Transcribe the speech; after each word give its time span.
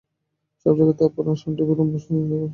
সব 0.61 0.73
জায়গাতেই 0.77 1.07
আপন 1.07 1.25
আসনটি 1.33 1.61
অবিলম্বে 1.63 1.97
জিতে 1.97 2.11
নেওয়াই 2.11 2.29
যেন 2.29 2.31
তাঁর 2.31 2.37
অভ্যাস। 2.37 2.49